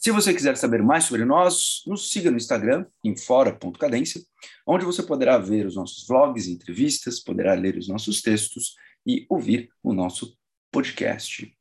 [0.00, 4.22] Se você quiser saber mais sobre nós, nos siga no Instagram, em fora.cadência,
[4.64, 9.68] onde você poderá ver os nossos vlogs entrevistas, poderá ler os nossos textos e ouvir
[9.82, 10.38] o nosso
[10.70, 11.52] podcast.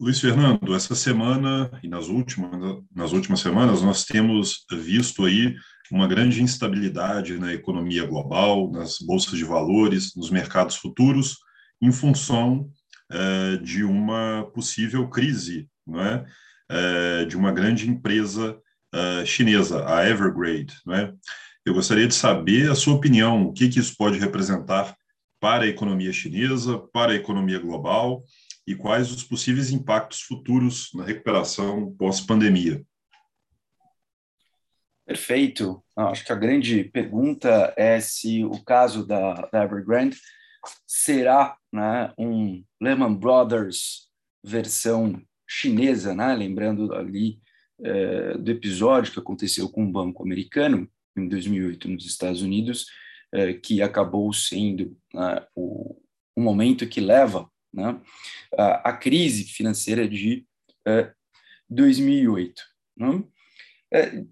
[0.00, 5.54] Luiz Fernando, essa semana e nas últimas, nas últimas semanas nós temos visto aí
[5.92, 11.38] uma grande instabilidade na economia global, nas bolsas de valores, nos mercados futuros,
[11.80, 12.68] em função
[13.12, 16.24] eh, de uma possível crise, não é?
[16.70, 18.58] Eh, de uma grande empresa
[18.92, 21.12] eh, chinesa, a Evergrande, é?
[21.64, 24.94] Eu gostaria de saber a sua opinião, o que, que isso pode representar
[25.40, 28.24] para a economia chinesa, para a economia global
[28.66, 32.82] e quais os possíveis impactos futuros na recuperação pós-pandemia.
[35.06, 35.84] Perfeito.
[35.96, 40.18] Acho que a grande pergunta é se o caso da, da Evergrande
[40.86, 44.08] será né, um Lehman Brothers
[44.42, 46.34] versão chinesa, né?
[46.34, 47.38] lembrando ali
[47.82, 52.86] é, do episódio que aconteceu com o banco americano em 2008 nos Estados Unidos,
[53.32, 56.00] é, que acabou sendo né, o,
[56.36, 58.00] o, momento que leva né,
[58.56, 60.46] a, a, crise financeira de
[61.68, 62.62] 2008.
[63.92, 64.26] É, né?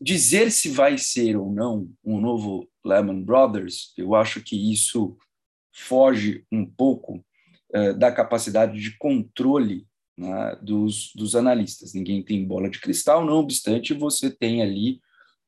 [0.00, 5.16] Dizer se vai ser ou não um novo Lehman Brothers, eu acho que isso
[5.72, 7.24] foge um pouco
[7.98, 11.94] da capacidade de controle né, dos, dos analistas.
[11.94, 15.00] Ninguém tem bola de cristal, não obstante, você tem ali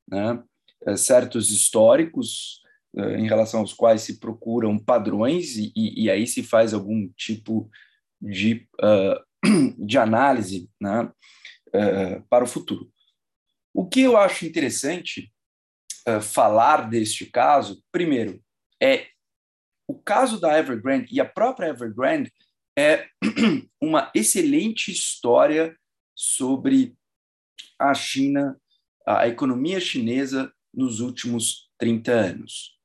[0.09, 0.43] né,
[0.87, 2.63] eh, certos históricos
[2.97, 7.09] eh, em relação aos quais se procuram padrões e, e, e aí se faz algum
[7.17, 7.71] tipo
[8.21, 12.91] de, uh, de análise né, uh, para o futuro.
[13.73, 15.31] O que eu acho interessante
[16.09, 18.43] uh, falar deste caso, primeiro,
[18.83, 19.09] é
[19.87, 22.33] o caso da Evergrande e a própria Evergrande
[22.77, 23.07] é
[23.81, 25.77] uma excelente história
[26.15, 26.95] sobre
[27.79, 28.59] a China,
[29.07, 32.79] a economia chinesa nos últimos 30 anos,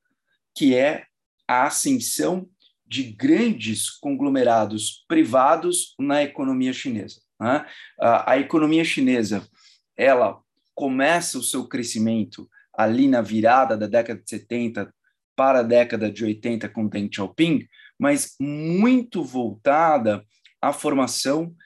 [0.54, 1.06] que é
[1.48, 2.48] a ascensão
[2.86, 7.20] de grandes conglomerados privados na economia chinesa.
[7.40, 7.66] Né?
[8.00, 9.48] A, a economia chinesa
[9.96, 10.40] ela
[10.74, 14.92] começa o seu crescimento ali na virada da década de 70
[15.40, 17.66] para a década de 80 com Deng Xiaoping,
[17.98, 20.22] mas muito voltada
[20.60, 21.56] à formação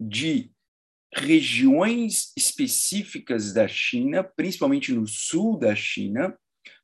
[0.00, 0.50] de
[1.14, 6.34] regiões específicas da China, principalmente no sul da China,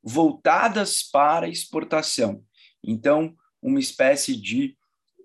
[0.02, 2.44] voltadas para exportação.
[2.84, 4.76] Então, uma espécie de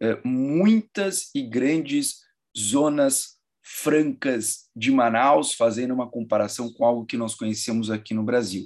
[0.01, 2.21] eh, muitas e grandes
[2.57, 8.65] zonas francas de Manaus, fazendo uma comparação com algo que nós conhecemos aqui no Brasil.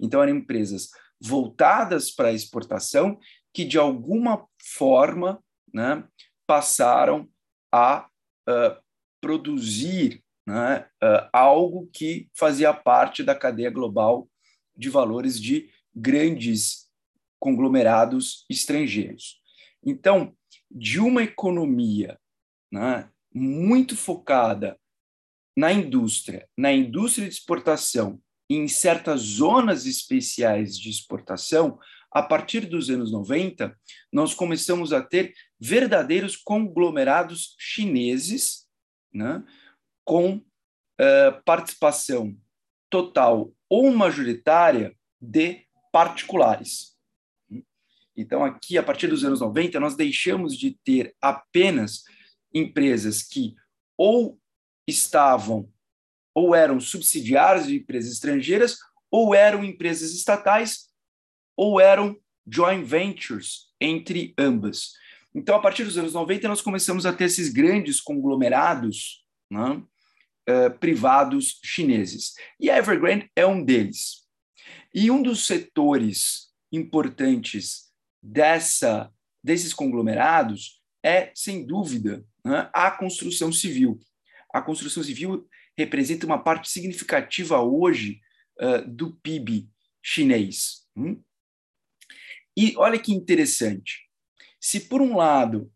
[0.00, 0.90] Então, eram empresas
[1.20, 3.18] voltadas para a exportação
[3.52, 6.06] que, de alguma forma, né,
[6.46, 7.28] passaram
[7.72, 8.08] a
[8.48, 8.82] uh,
[9.20, 14.28] produzir né, uh, algo que fazia parte da cadeia global
[14.76, 16.86] de valores de grandes
[17.38, 19.40] conglomerados estrangeiros.
[19.84, 20.36] Então,
[20.70, 22.18] de uma economia
[22.70, 24.78] né, muito focada
[25.56, 31.78] na indústria, na indústria de exportação, em certas zonas especiais de exportação,
[32.10, 33.76] a partir dos anos 90,
[34.12, 38.66] nós começamos a ter verdadeiros conglomerados chineses
[39.12, 39.44] né,
[40.04, 42.36] com uh, participação
[42.88, 46.96] total ou majoritária de particulares.
[48.16, 52.04] Então, aqui, a partir dos anos 90, nós deixamos de ter apenas
[52.54, 53.54] empresas que
[53.96, 54.38] ou
[54.86, 55.70] estavam
[56.36, 58.76] ou eram subsidiárias de empresas estrangeiras,
[59.10, 60.90] ou eram empresas estatais,
[61.56, 62.14] ou eram
[62.46, 64.92] joint ventures entre ambas.
[65.34, 69.82] Então, a partir dos anos 90, nós começamos a ter esses grandes conglomerados né,
[70.50, 72.34] uh, privados chineses.
[72.60, 74.26] E a Evergrande é um deles.
[74.94, 77.90] E um dos setores importantes
[78.22, 79.10] dessa,
[79.42, 83.98] desses conglomerados é, sem dúvida, né, a construção civil.
[84.52, 88.20] A construção civil representa uma parte significativa hoje
[88.60, 89.68] uh, do PIB
[90.02, 90.86] chinês.
[90.96, 91.22] Hum?
[92.56, 94.08] E olha que interessante.
[94.60, 95.70] Se, por um lado,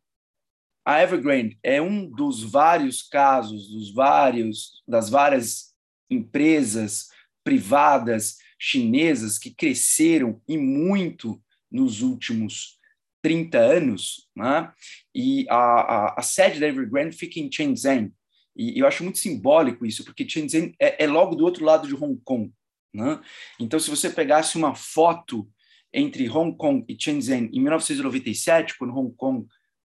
[0.84, 5.74] a Evergrande é um dos vários casos, dos vários, das várias
[6.08, 7.08] empresas
[7.44, 12.78] privadas chinesas que cresceram e muito nos últimos
[13.22, 14.72] 30 anos, né?
[15.14, 18.12] e a, a, a, sede da Evergrande fica em Shenzhen,
[18.56, 21.94] e eu acho muito simbólico isso, porque Shenzhen é, é logo do outro lado de
[21.94, 22.52] Hong Kong.
[22.92, 23.20] Né?
[23.58, 25.48] Então, se você pegasse uma foto
[25.92, 29.46] entre Hong Kong e Shenzhen em 1997, quando Hong Kong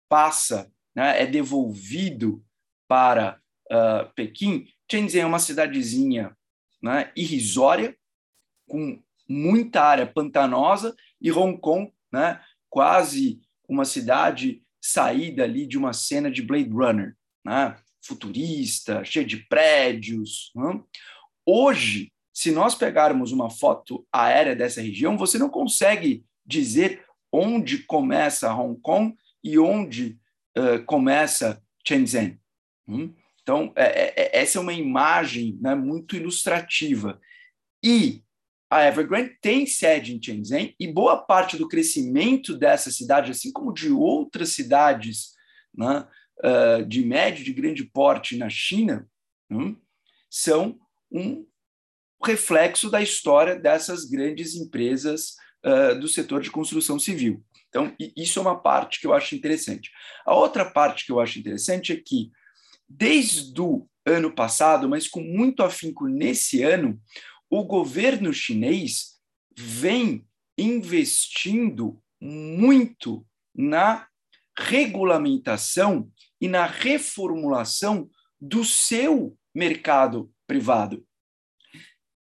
[0.09, 2.43] passa, né, é devolvido
[2.87, 3.39] para
[3.71, 6.35] uh, Pequim, Shenzhen é uma cidadezinha
[6.81, 7.95] né, irrisória,
[8.67, 15.93] com muita área pantanosa, e Hong Kong, né, quase uma cidade saída ali de uma
[15.93, 17.15] cena de Blade Runner,
[17.45, 20.51] né, futurista, cheia de prédios.
[20.55, 20.81] Né?
[21.45, 28.53] Hoje, se nós pegarmos uma foto aérea dessa região, você não consegue dizer onde começa
[28.53, 30.17] Hong Kong e onde
[30.57, 32.39] uh, começa Shenzhen.
[32.87, 33.13] Hum?
[33.41, 37.19] Então, é, é, é, essa é uma imagem né, muito ilustrativa.
[37.83, 38.23] E
[38.69, 43.73] a Evergrande tem sede em Shenzhen e boa parte do crescimento dessa cidade, assim como
[43.73, 45.31] de outras cidades
[45.75, 46.07] né,
[46.43, 49.07] uh, de médio, de grande porte na China,
[49.49, 49.75] hum,
[50.29, 50.79] são
[51.11, 51.45] um
[52.23, 55.35] reflexo da história dessas grandes empresas
[55.65, 57.43] uh, do setor de construção civil.
[57.69, 59.89] Então, isso é uma parte que eu acho interessante.
[60.25, 62.29] A outra parte que eu acho interessante é que,
[62.87, 66.99] desde o ano passado, mas com muito afinco nesse ano,
[67.49, 69.19] o governo chinês
[69.57, 70.25] vem
[70.57, 74.07] investindo muito na
[74.57, 76.11] regulamentação
[76.41, 78.09] e na reformulação
[78.39, 81.05] do seu mercado privado.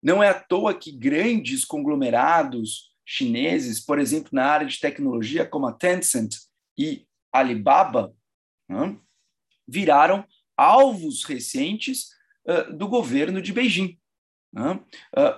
[0.03, 5.65] Não é à toa que grandes conglomerados chineses, por exemplo, na área de tecnologia, como
[5.65, 6.35] a Tencent
[6.77, 8.13] e Alibaba,
[8.67, 8.97] né,
[9.67, 10.25] viraram
[10.55, 12.09] alvos recentes
[12.77, 13.97] do governo de Beijing.
[14.51, 14.79] Né?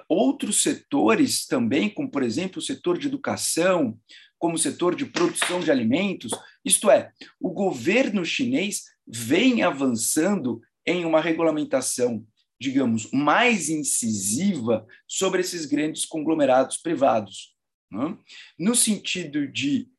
[0.08, 4.00] Outros setores também, como por exemplo o setor de educação,
[4.40, 6.32] como o setor de produção de alimentos,
[6.64, 12.26] isto é, o governo chinês vem avançando em uma regulamentação
[12.62, 17.56] digamos, mais incisiva sobre esses grandes conglomerados privados,
[17.92, 18.16] né?
[18.58, 19.90] no sentido de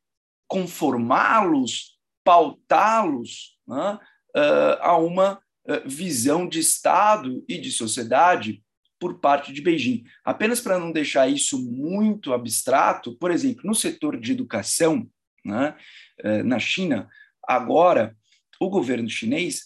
[0.47, 3.99] conformá-los, pautá-los né?
[4.37, 8.63] uh, a uma uh, visão de Estado e de sociedade
[9.01, 10.05] por parte de Beijing.
[10.25, 15.11] Apenas para não deixar isso muito abstrato, por exemplo, no setor de educação,
[15.45, 15.77] né,
[16.25, 17.09] uh, na China,
[17.47, 18.17] agora
[18.61, 19.65] o governo chinês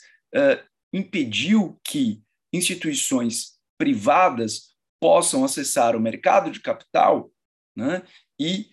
[0.92, 2.22] impediu que
[2.52, 7.30] instituições privadas possam acessar o mercado de capital
[7.76, 8.02] né,
[8.40, 8.70] e,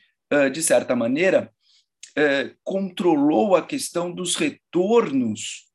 [0.51, 1.53] de certa maneira,
[2.63, 5.69] controlou a questão dos retornos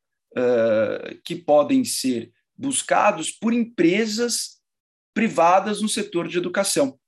[1.25, 4.58] que podem ser buscados por empresas
[5.14, 6.99] privadas no setor de educação,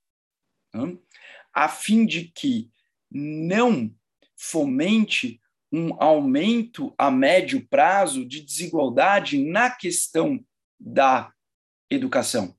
[0.73, 0.97] né,
[1.53, 2.69] a fim de que
[3.09, 3.93] não
[4.41, 5.39] fomente
[5.71, 10.43] um aumento a médio prazo de desigualdade na questão
[10.79, 11.31] da
[11.91, 12.55] educação.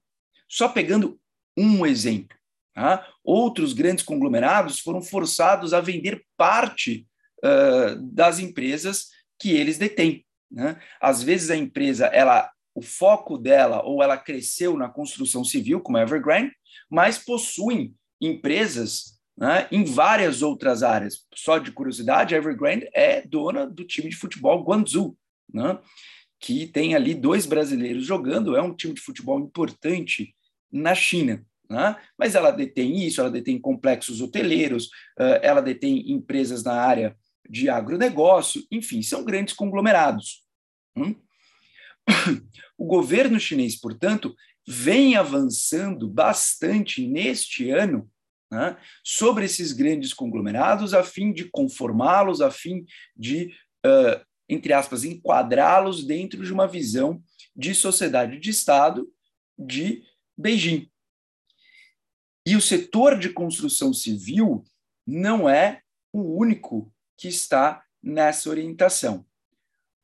[0.48, 1.20] Só pegando
[1.58, 2.38] um exemplo.
[2.72, 3.06] Tá?
[3.24, 7.04] Outros grandes conglomerados foram forçados a vender parte
[7.44, 10.24] uh, das empresas que eles detêm.
[10.48, 10.80] Né?
[11.00, 15.98] Às vezes a empresa, ela, o foco dela, ou ela cresceu na construção civil, como
[15.98, 16.52] a Evergrande,
[16.88, 21.26] mas possuem empresas né, em várias outras áreas.
[21.34, 25.16] Só de curiosidade, a Evergrande é dona do time de futebol Guangzhou.
[25.52, 25.78] Né?
[26.42, 30.34] que tem ali dois brasileiros jogando, é um time de futebol importante
[30.72, 31.46] na China.
[31.70, 31.96] Né?
[32.18, 34.90] Mas ela detém isso, ela detém complexos hoteleiros,
[35.40, 37.16] ela detém empresas na área
[37.48, 40.44] de agronegócio, enfim, são grandes conglomerados.
[40.96, 41.14] Hum?
[42.76, 44.34] O governo chinês, portanto,
[44.66, 48.10] vem avançando bastante neste ano
[48.52, 52.84] né, sobre esses grandes conglomerados, a fim de conformá-los, a fim
[53.16, 53.46] de
[53.86, 57.22] uh, entre aspas, enquadrá-los dentro de uma visão
[57.56, 59.10] de sociedade de Estado
[59.58, 60.02] de
[60.36, 60.90] Beijing.
[62.44, 64.62] E o setor de construção civil
[65.06, 65.80] não é
[66.12, 69.24] o único que está nessa orientação.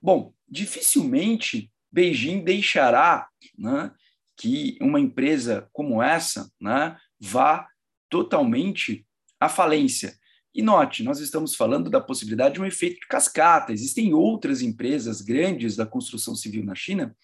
[0.00, 3.28] Bom, dificilmente Beijing deixará
[3.58, 3.92] né,
[4.34, 7.68] que uma empresa como essa né, vá
[8.08, 9.06] totalmente
[9.40, 10.18] à falência.
[10.54, 13.72] E note, nós estamos falando da possibilidade de um efeito de cascata.
[13.72, 17.14] Existem outras empresas grandes da construção civil na China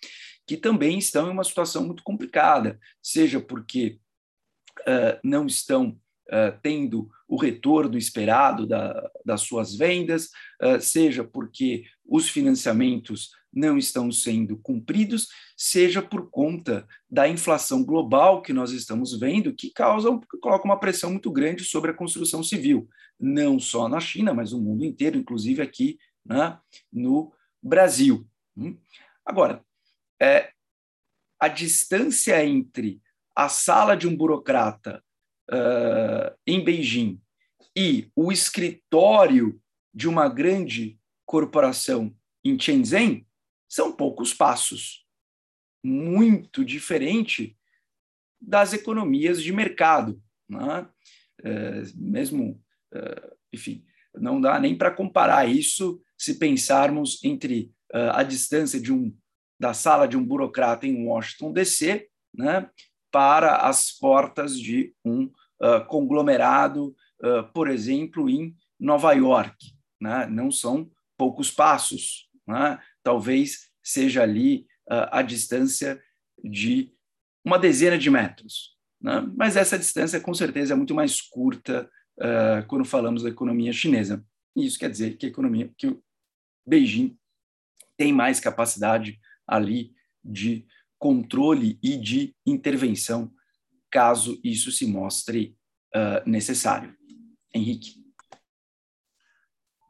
[0.46, 3.98] que também estão em uma situação muito complicada, seja porque
[4.80, 10.30] uh, não estão uh, tendo o retorno esperado da, das suas vendas,
[10.62, 18.42] uh, seja porque os financiamentos não estão sendo cumpridos, seja por conta da inflação global
[18.42, 20.08] que nós estamos vendo, que causa,
[20.40, 22.88] coloca uma pressão muito grande sobre a construção civil,
[23.18, 26.58] não só na China, mas no mundo inteiro, inclusive aqui né,
[26.92, 28.26] no Brasil.
[28.56, 28.76] Hum?
[29.24, 29.64] Agora,
[30.20, 30.50] é,
[31.38, 33.00] a distância entre
[33.36, 35.02] a sala de um burocrata
[35.50, 37.20] uh, em Beijing
[37.76, 39.60] e o escritório
[39.92, 43.26] de uma grande corporação em Shenzhen
[43.68, 45.06] são poucos passos,
[45.82, 47.56] muito diferente
[48.40, 50.22] das economias de mercado.
[50.48, 50.88] Né?
[51.42, 53.84] É, mesmo, é, enfim,
[54.14, 59.14] não dá nem para comparar isso se pensarmos entre uh, a distância de um
[59.58, 62.68] da sala de um burocrata em Washington DC, né,
[63.14, 65.26] para as portas de um
[65.62, 69.72] uh, conglomerado, uh, por exemplo, em Nova York.
[70.00, 70.26] Né?
[70.26, 72.28] Não são poucos passos.
[72.44, 72.76] Né?
[73.04, 76.02] Talvez seja ali a distância
[76.42, 76.92] de
[77.44, 78.76] uma dezena de metros.
[79.00, 79.24] Né?
[79.36, 81.88] Mas essa distância, com certeza, é muito mais curta
[82.68, 84.22] quando falamos da economia chinesa.
[84.56, 86.02] E isso quer dizer que a economia, que o
[86.66, 87.16] Beijing
[87.96, 90.66] tem mais capacidade ali de
[91.04, 93.30] controle e de intervenção,
[93.90, 95.54] caso isso se mostre
[95.94, 96.96] uh, necessário.
[97.54, 97.96] Henrique.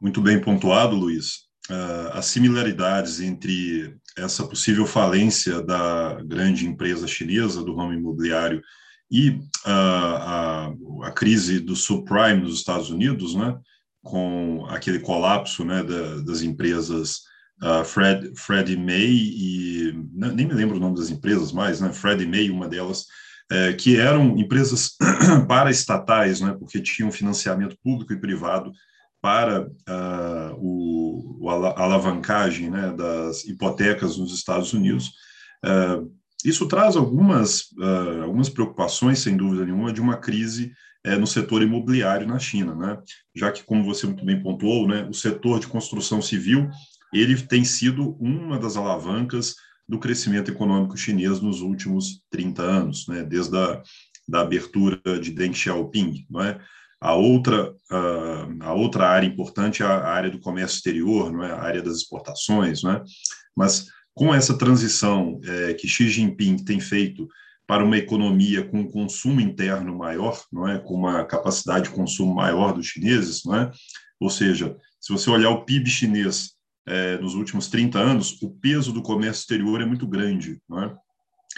[0.01, 1.45] Muito bem pontuado, Luiz.
[1.69, 8.61] Uh, as similaridades entre essa possível falência da grande empresa chinesa do ramo imobiliário
[9.09, 13.57] e uh, a, a, crise do subprime nos Estados Unidos, né,
[14.03, 17.21] com aquele colapso né, da, das empresas
[17.61, 22.27] uh, Fred, Freddie May e nem me lembro o nome das empresas mais, né, Freddie
[22.27, 23.05] May, uma delas,
[23.51, 24.95] é, que eram empresas
[25.47, 28.71] paraestatais, né, porque tinham financiamento público e privado
[29.21, 35.13] para uh, o, a alavancagem né, das hipotecas nos Estados Unidos.
[35.65, 36.11] Uh,
[36.43, 40.71] isso traz algumas, uh, algumas preocupações, sem dúvida nenhuma, de uma crise
[41.03, 42.99] é, no setor imobiliário na China, né?
[43.35, 46.69] Já que, como você muito bem pontuou, né, o setor de construção civil
[47.19, 49.55] ele tem sido uma das alavancas
[49.87, 53.23] do crescimento econômico chinês nos últimos 30 anos, né?
[53.23, 53.81] Desde a
[54.27, 56.59] da abertura de Deng Xiaoping, não é?
[56.99, 57.73] A outra,
[58.61, 61.51] a outra área importante é a área do comércio exterior, não é?
[61.51, 62.81] a área das exportações.
[62.81, 63.03] Não é?
[63.55, 67.27] Mas com essa transição é, que Xi Jinping tem feito
[67.67, 72.73] para uma economia com consumo interno maior, não é, com uma capacidade de consumo maior
[72.73, 73.71] dos chineses, não é?
[74.19, 76.54] Ou seja, se você olhar o PIB chinês
[76.87, 80.95] é, nos últimos 30 anos, o peso do comércio exterior é muito grande, não é?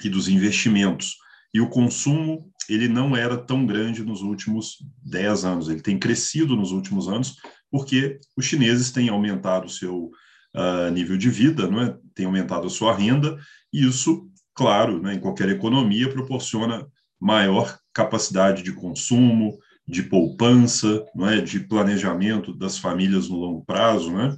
[0.03, 1.15] E dos investimentos.
[1.53, 6.55] E o consumo, ele não era tão grande nos últimos 10 anos, ele tem crescido
[6.55, 7.35] nos últimos anos,
[7.71, 10.11] porque os chineses têm aumentado o seu
[10.55, 11.97] uh, nível de vida, não é?
[12.13, 13.37] Tem aumentado a sua renda,
[13.73, 16.87] e isso claro, né, em qualquer economia, proporciona
[17.19, 19.57] maior capacidade de consumo,
[19.87, 24.35] de poupança, não é, de planejamento das famílias no longo prazo, né,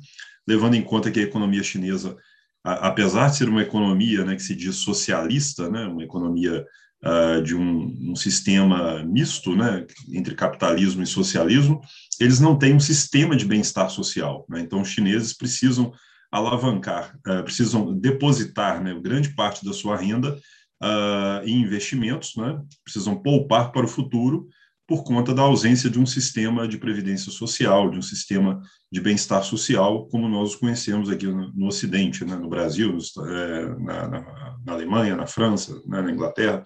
[0.50, 2.18] levando em conta que a economia chinesa,
[2.64, 6.66] a, apesar de ser uma economia né, que se diz socialista, né, uma economia
[7.06, 11.82] uh, de um, um, sistema misto né, entre capitalismo e socialismo,
[12.20, 14.44] eles não têm um sistema de bem-estar social.
[14.50, 15.94] Né, então, os chineses precisam
[16.32, 20.36] alavancar, uh, precisam depositar né, grande parte da sua renda
[20.82, 24.48] uh, em investimentos, né, precisam poupar para o futuro
[24.90, 28.60] por conta da ausência de um sistema de previdência social, de um sistema
[28.92, 34.08] de bem-estar social, como nós conhecemos aqui no, no Ocidente, né, no Brasil, é, na,
[34.08, 36.64] na, na, Alemanha, na França, né, na Inglaterra.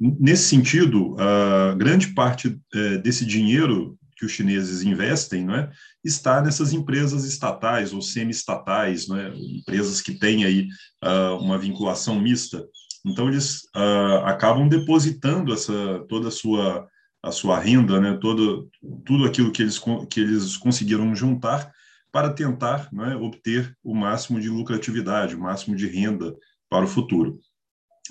[0.00, 5.68] Nesse sentido, a grande parte é, desse dinheiro que os chineses investem, não é,
[6.04, 10.68] está nessas empresas estatais ou semi-estatais, não é, empresas que têm aí
[11.02, 12.64] uh, uma vinculação mista.
[13.04, 16.86] Então eles uh, acabam depositando essa toda a sua
[17.22, 18.68] a sua renda, né, todo
[19.04, 19.78] tudo aquilo que eles
[20.10, 21.72] que eles conseguiram juntar
[22.10, 26.36] para tentar é, obter o máximo de lucratividade, o máximo de renda
[26.68, 27.38] para o futuro.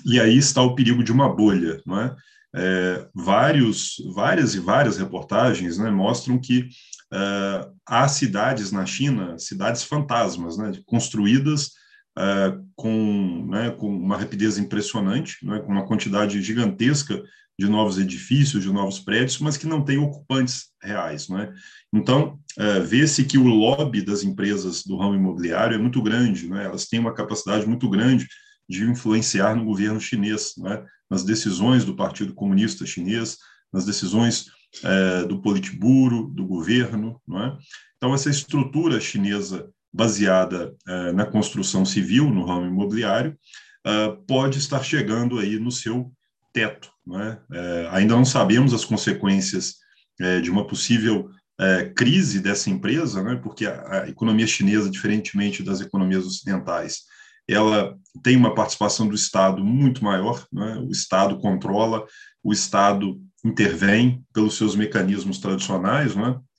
[0.04, 2.16] E aí está o perigo de uma bolha, é?
[2.54, 6.68] é, vários, várias e várias reportagens né, mostram que
[7.12, 11.70] é, há cidades na China, cidades fantasmas, né, construídas
[12.18, 17.22] é, com, né, com uma rapidez impressionante, né, com uma quantidade gigantesca
[17.62, 21.28] de novos edifícios, de novos prédios, mas que não têm ocupantes reais.
[21.28, 21.52] Né?
[21.92, 26.64] Então, é, vê-se que o lobby das empresas do ramo imobiliário é muito grande, né?
[26.64, 28.26] elas têm uma capacidade muito grande
[28.68, 30.84] de influenciar no governo chinês, né?
[31.08, 33.38] nas decisões do Partido Comunista Chinês,
[33.72, 34.46] nas decisões
[34.82, 37.20] é, do Politburo, do governo.
[37.26, 37.58] Não é?
[37.96, 43.38] Então, essa estrutura chinesa baseada é, na construção civil, no ramo imobiliário,
[43.86, 46.12] é, pode estar chegando aí no seu
[46.52, 46.90] teto.
[47.14, 47.38] É?
[47.52, 49.74] é ainda não sabemos as consequências
[50.20, 51.30] é, de uma possível
[51.60, 57.02] é, crise dessa empresa, né, porque a, a, economia chinesa, diferentemente das economias ocidentais,
[57.48, 62.06] ela tem uma participação do Estado muito maior, né, o Estado controla,
[62.42, 66.12] o Estado intervém pelos seus mecanismos tradicionais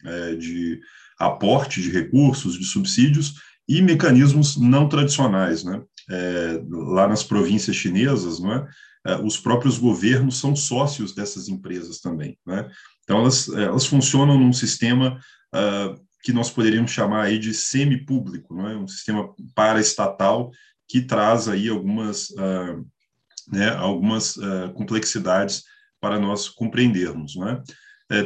[0.05, 0.79] é, de
[1.17, 3.35] aporte de recursos, de subsídios,
[3.67, 5.63] e mecanismos não tradicionais.
[5.63, 8.67] Né, é, lá nas províncias chinesas, é,
[9.23, 12.37] os próprios governos são sócios dessas empresas também.
[12.45, 12.69] Né?
[13.03, 15.19] Então, elas, elas funcionam num sistema
[15.53, 18.77] uh, que nós poderíamos chamar aí de semi-público, não é?
[18.77, 20.51] um sistema paraestatal
[20.87, 22.85] que traz aí algumas, uh,
[23.51, 25.63] né, algumas uh, complexidades
[25.99, 27.35] para nós compreendermos.
[27.35, 27.53] Não é?
[27.53, 27.63] É,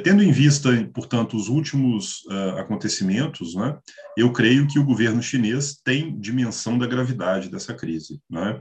[0.03, 3.77] tendo em vista, portanto, os últimos uh, acontecimentos, né,
[4.17, 8.59] eu creio que o governo chinês tem dimensão da gravidade dessa crise, né,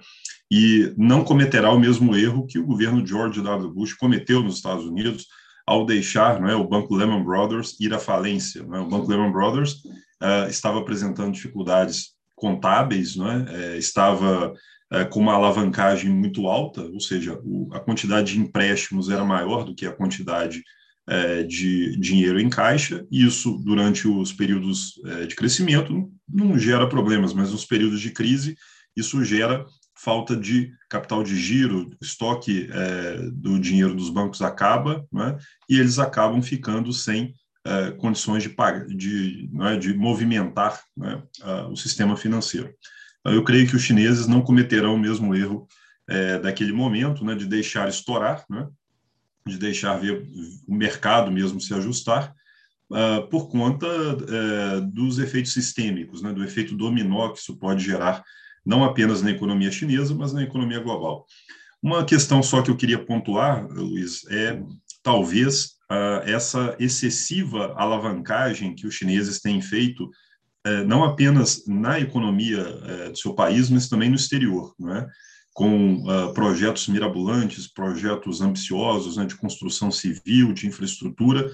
[0.51, 3.71] e não cometerá o mesmo erro que o governo George W.
[3.73, 5.27] Bush cometeu nos Estados Unidos
[5.67, 8.63] ao deixar né, o Banco Lehman Brothers ir à falência.
[8.63, 8.79] Né?
[8.79, 9.83] O Banco Lehman Brothers
[10.23, 13.17] uh, estava apresentando dificuldades contábeis,
[13.79, 14.53] estava
[15.11, 17.41] com uma alavancagem muito alta, ou seja,
[17.73, 20.63] a quantidade de empréstimos era maior do que a quantidade
[21.49, 23.07] de dinheiro em caixa.
[23.11, 24.95] Isso, durante os períodos
[25.29, 28.57] de crescimento, não gera problemas, mas nos períodos de crise,
[28.97, 29.65] isso gera
[29.97, 35.37] falta de capital de giro, estoque é, do dinheiro dos bancos acaba, né,
[35.69, 37.35] e eles acabam ficando sem
[37.65, 38.55] é, condições de,
[38.95, 41.23] de, é, de movimentar né,
[41.71, 42.73] o sistema financeiro.
[43.21, 45.67] Então, eu creio que os chineses não cometerão o mesmo erro
[46.09, 48.69] é, daquele momento, né, de deixar estourar, né,
[49.47, 50.27] de deixar ver
[50.67, 52.35] o mercado mesmo se ajustar,
[52.91, 58.25] uh, por conta uh, dos efeitos sistêmicos, né, do efeito dominó que isso pode gerar
[58.65, 61.25] não apenas na economia chinesa, mas na economia global.
[61.81, 64.61] Uma questão só que eu queria pontuar, Luiz, é
[65.05, 70.05] talvez uh, essa excessiva alavancagem que os chineses têm feito,
[70.67, 75.07] uh, não apenas na economia uh, do seu país, mas também no exterior, não é?
[75.57, 81.51] Com ah, projetos mirabolantes, projetos ambiciosos né, de construção civil, de infraestrutura,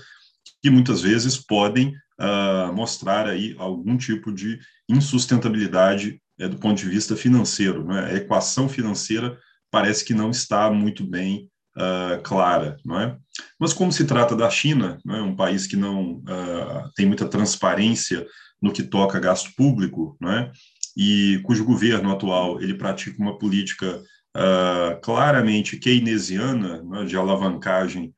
[0.60, 6.88] que muitas vezes podem ah, mostrar aí algum tipo de insustentabilidade é, do ponto de
[6.88, 7.84] vista financeiro.
[7.84, 8.06] Né?
[8.06, 9.38] A equação financeira
[9.70, 12.76] parece que não está muito bem uh, clara.
[12.84, 13.16] Não é?
[13.58, 15.22] Mas como se trata da China, é?
[15.22, 18.26] um país que não uh, tem muita transparência
[18.60, 20.52] no que toca a gasto público, não é?
[20.96, 24.02] E cujo governo atual ele pratica uma política
[24.36, 27.04] uh, claramente keynesiana é?
[27.04, 28.12] de alavancagem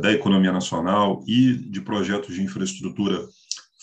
[0.00, 3.28] da economia nacional e de projetos de infraestrutura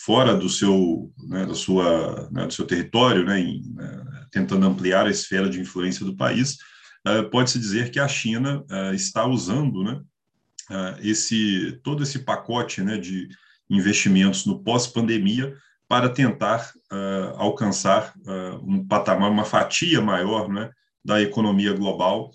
[0.10, 5.05] fora do seu, né, da sua, né, do seu território, né, em, né, tentando ampliar
[5.05, 6.58] a esfera de influência do país,
[7.08, 10.01] uh, pode-se dizer que a China uh, está usando né,
[10.71, 13.27] uh, esse, todo esse pacote né, de
[13.69, 15.53] investimentos no pós-pandemia
[15.89, 16.71] para tentar
[17.36, 18.13] alcançar
[18.62, 20.69] um patamar, uma fatia maior né,
[21.04, 22.32] da economia global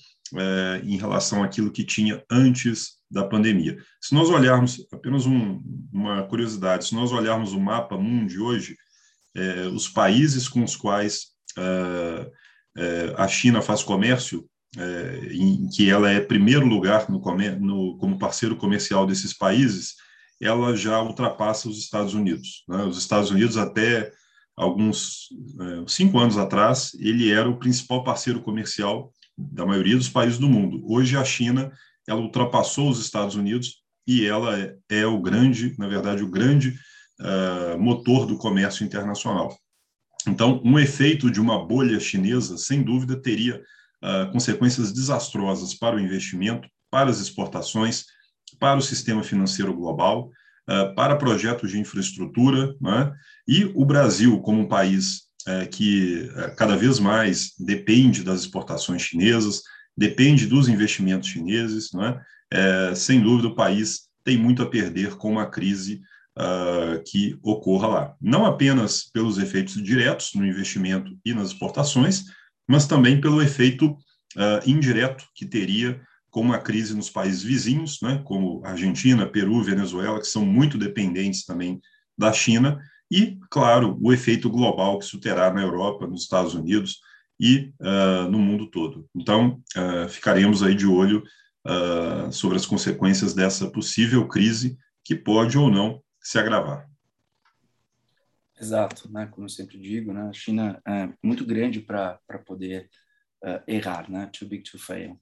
[0.82, 3.78] em relação àquilo que tinha antes da pandemia.
[4.00, 5.62] Se nós olharmos, apenas um,
[5.92, 8.76] uma curiosidade, se nós olharmos o mapa mundo hoje,
[9.72, 11.28] os países com os quais
[13.16, 14.44] a China faz comércio,
[15.30, 17.20] em que ela é primeiro lugar no,
[17.60, 19.94] no, como parceiro comercial desses países,
[20.40, 22.64] ela já ultrapassa os Estados Unidos.
[22.68, 22.84] Né?
[22.84, 24.12] Os Estados Unidos, até
[24.56, 25.28] alguns
[25.60, 30.48] é, cinco anos atrás, ele era o principal parceiro comercial da maioria dos países do
[30.48, 30.82] mundo.
[30.84, 31.72] Hoje, a China
[32.06, 36.78] ela ultrapassou os Estados Unidos e ela é, é o grande, na verdade, o grande
[37.20, 39.56] uh, motor do comércio internacional.
[40.26, 43.62] Então, um efeito de uma bolha chinesa, sem dúvida, teria
[44.02, 48.04] uh, consequências desastrosas para o investimento, para as exportações,
[48.64, 50.30] para o sistema financeiro global,
[50.70, 53.12] uh, para projetos de infraestrutura, né?
[53.46, 55.24] e o Brasil, como um país
[55.70, 59.60] que cada vez mais depende das exportações chinesas,
[59.94, 62.20] depende dos investimentos chineses, não é?
[62.50, 66.00] é sem dúvida, o país tem muito a perder com uma crise
[66.38, 68.16] uh, que ocorra lá.
[68.18, 72.24] Não apenas pelos efeitos diretos no investimento e nas exportações,
[72.66, 76.00] mas também pelo efeito uh, indireto que teria
[76.34, 81.44] com uma crise nos países vizinhos, né, como Argentina, Peru, Venezuela, que são muito dependentes
[81.44, 81.80] também
[82.18, 86.98] da China, e, claro, o efeito global que isso terá na Europa, nos Estados Unidos,
[87.38, 89.08] e uh, no mundo todo.
[89.14, 91.22] Então, uh, ficaremos aí de olho
[91.64, 96.90] uh, sobre as consequências dessa possível crise que pode ou não se agravar.
[98.60, 99.26] Exato, né?
[99.26, 100.22] Como eu sempre digo, né?
[100.22, 102.90] A China é muito grande para poder
[103.68, 104.28] errar, né?
[104.36, 105.20] Too big to fail.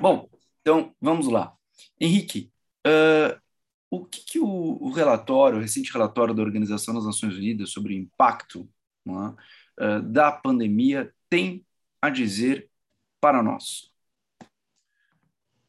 [0.00, 0.28] Bom,
[0.66, 1.54] então vamos lá.
[2.00, 2.50] Henrique,
[2.84, 3.40] uh,
[3.88, 7.94] o que, que o, o, relatório, o recente relatório da Organização das Nações Unidas sobre
[7.94, 8.68] o impacto
[9.06, 11.64] é, uh, da pandemia tem
[12.02, 12.68] a dizer
[13.20, 13.92] para nós?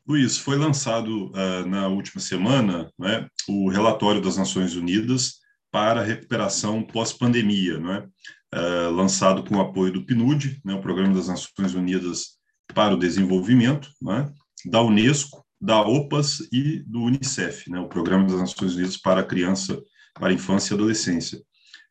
[0.07, 6.03] Luiz, foi lançado uh, na última semana né, o relatório das Nações Unidas para a
[6.03, 8.10] recuperação pós-pandemia, né,
[8.55, 12.39] uh, lançado com o apoio do PNUD, né, o Programa das Nações Unidas
[12.73, 14.33] para o Desenvolvimento, né,
[14.65, 19.26] da Unesco, da OPAS e do UNICEF, né, o Programa das Nações Unidas para a
[19.26, 19.80] Criança,
[20.13, 21.41] para a Infância e Adolescência.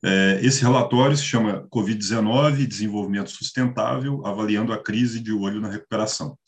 [0.04, 6.38] É, esse relatório se chama Covid-19 Desenvolvimento Sustentável, avaliando a crise de olho na recuperação.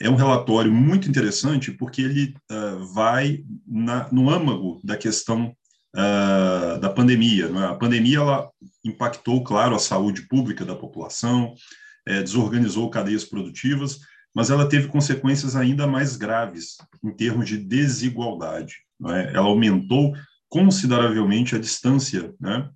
[0.00, 5.54] É um relatório muito interessante porque ele uh, vai na, no âmago da questão
[5.94, 7.46] uh, da pandemia.
[7.46, 7.66] É?
[7.66, 8.50] A pandemia ela
[8.84, 11.54] impactou, claro, a saúde pública da população,
[12.04, 14.00] desorganizou cadeias produtivas,
[14.34, 18.76] mas ela teve consequências ainda mais graves em termos de desigualdade.
[19.08, 19.32] É?
[19.34, 20.14] Ela aumentou
[20.48, 22.68] consideravelmente a distância né,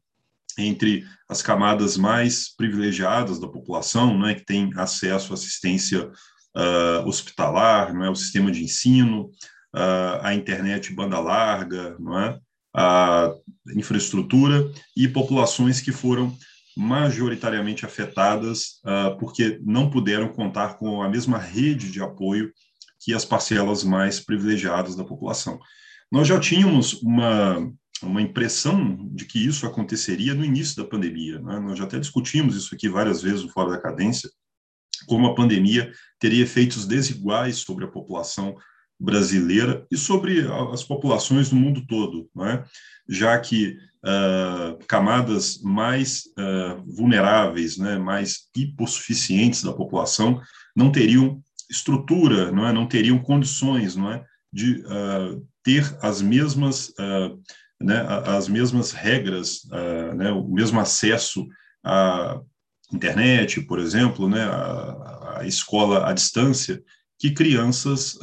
[0.59, 6.11] entre as camadas mais privilegiadas da população, né, que tem acesso à assistência
[6.57, 9.27] uh, hospitalar, não é, o sistema de ensino,
[9.75, 12.39] uh, a internet banda larga, não é,
[12.75, 13.33] a
[13.75, 16.37] infraestrutura e populações que foram
[16.77, 22.53] majoritariamente afetadas uh, porque não puderam contar com a mesma rede de apoio
[23.01, 25.59] que as parcelas mais privilegiadas da população.
[26.11, 31.39] Nós já tínhamos uma uma impressão de que isso aconteceria no início da pandemia.
[31.41, 31.59] Né?
[31.61, 34.31] Nós já até discutimos isso aqui várias vezes no Fora da Cadência,
[35.07, 38.57] como a pandemia teria efeitos desiguais sobre a população
[38.99, 42.65] brasileira e sobre as populações do mundo todo, é?
[43.09, 50.41] já que uh, camadas mais uh, vulneráveis, né, mais hipossuficientes da população
[50.75, 52.73] não teriam estrutura, não, é?
[52.73, 54.25] não teriam condições não é?
[54.53, 56.93] de uh, ter as mesmas
[57.79, 59.61] né, as mesmas regras,
[60.17, 61.47] né, o mesmo acesso
[61.85, 62.41] à
[62.91, 66.83] internet, por exemplo, né, a, a escola à distância,
[67.19, 68.19] que crianças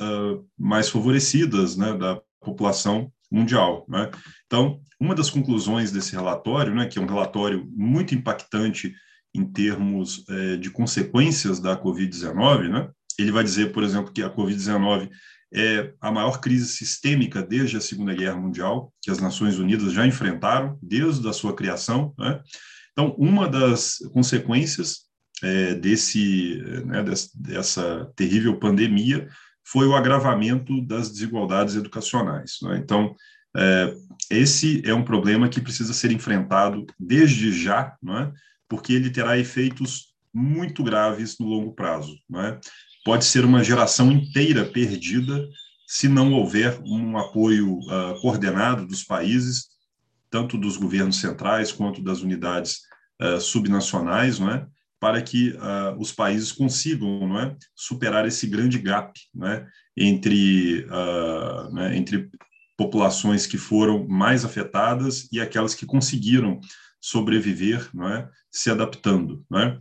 [0.58, 3.86] mais favorecidas né, da população mundial.
[3.90, 4.12] Né?
[4.46, 8.94] Então, uma das conclusões desse relatório, né, que é um relatório muito impactante
[9.36, 14.30] em termos eh, de consequências da Covid-19, né, ele vai dizer, por exemplo, que a
[14.30, 15.10] Covid-19
[15.54, 20.06] é a maior crise sistêmica desde a Segunda Guerra Mundial, que as Nações Unidas já
[20.06, 22.14] enfrentaram desde a sua criação.
[22.18, 22.40] Né?
[22.92, 25.02] Então, uma das consequências
[25.44, 27.04] é, desse, né,
[27.36, 29.28] dessa, terrível pandemia
[29.66, 32.58] foi o agravamento das desigualdades educacionais.
[32.62, 32.78] Né?
[32.84, 33.16] Então,
[33.56, 33.94] é,
[34.30, 38.32] esse é um problema que precisa ser enfrentado desde já, é?
[38.68, 42.16] porque ele terá efeitos muito graves no longo prazo.
[42.36, 42.60] É?
[43.04, 45.48] pode ser uma geração inteira perdida
[45.86, 49.68] se não houver um apoio uh, coordenado dos países,
[50.30, 52.80] tanto dos governos centrais quanto das unidades
[53.22, 54.66] uh, subnacionais, não é?
[55.04, 57.54] Para que uh, os países consigam não é?
[57.76, 59.68] superar esse grande gap não é?
[59.98, 60.88] entre,
[61.74, 61.98] né?
[61.98, 62.30] entre
[62.78, 66.62] populações que foram mais afetadas e aquelas que conseguiram
[67.02, 68.30] sobreviver, não é?
[68.50, 69.46] se adaptando.
[69.52, 69.78] Não é?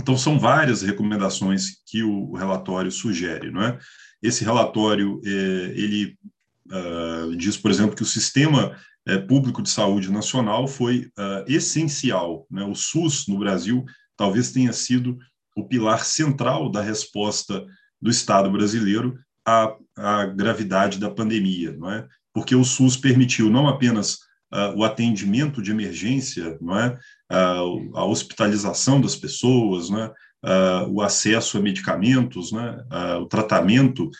[0.00, 3.52] Então, são várias recomendações que o relatório sugere.
[3.52, 3.78] Não é?
[4.20, 6.18] Esse relatório é, ele
[6.66, 12.44] uh, diz, por exemplo, que o sistema é, público de saúde nacional foi uh, essencial.
[12.50, 12.64] Né?
[12.64, 13.84] O SUS no Brasil
[14.18, 15.16] talvez tenha sido
[15.56, 17.64] o pilar central da resposta
[18.02, 22.06] do Estado brasileiro à, à gravidade da pandemia, não é?
[22.34, 24.14] Porque o SUS permitiu não apenas
[24.52, 26.98] uh, o atendimento de emergência, não é?
[27.32, 30.10] uh, a hospitalização das pessoas, né,
[30.44, 32.84] uh, o acesso a medicamentos, né,
[33.20, 34.10] o tratamento